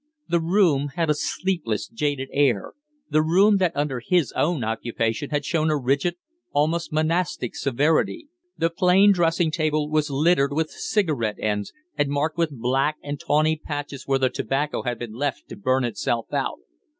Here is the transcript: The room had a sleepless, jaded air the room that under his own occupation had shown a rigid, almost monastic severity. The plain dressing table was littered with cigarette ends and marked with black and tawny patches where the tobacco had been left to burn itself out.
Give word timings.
The 0.27 0.39
room 0.39 0.87
had 0.95 1.11
a 1.11 1.13
sleepless, 1.13 1.87
jaded 1.87 2.29
air 2.33 2.73
the 3.11 3.21
room 3.21 3.57
that 3.57 3.75
under 3.77 3.99
his 3.99 4.31
own 4.31 4.63
occupation 4.63 5.29
had 5.29 5.45
shown 5.45 5.69
a 5.69 5.77
rigid, 5.77 6.15
almost 6.53 6.91
monastic 6.91 7.55
severity. 7.55 8.27
The 8.57 8.71
plain 8.71 9.11
dressing 9.11 9.51
table 9.51 9.91
was 9.91 10.09
littered 10.09 10.53
with 10.53 10.71
cigarette 10.71 11.37
ends 11.37 11.71
and 11.99 12.09
marked 12.09 12.39
with 12.39 12.49
black 12.49 12.97
and 13.03 13.19
tawny 13.19 13.55
patches 13.57 14.07
where 14.07 14.17
the 14.17 14.29
tobacco 14.31 14.81
had 14.81 14.97
been 14.97 15.13
left 15.13 15.47
to 15.49 15.55
burn 15.55 15.83
itself 15.85 16.33
out. 16.33 16.61